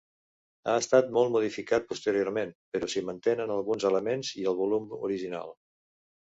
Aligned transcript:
Ha 0.69 0.77
estat 0.83 1.11
molt 1.17 1.33
modificat 1.35 1.85
posteriorment, 1.91 2.55
però 2.77 2.91
s'hi 2.95 3.05
mantenen 3.11 3.55
alguns 3.59 3.89
elements 3.93 4.35
i 4.43 4.49
el 4.55 4.59
volum 4.65 4.93
original. 5.11 5.57